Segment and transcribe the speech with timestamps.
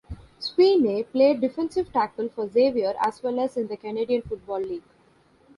[0.39, 4.81] Sweeney, played defensive tackle for Xavier as well as in the Canadian Football League.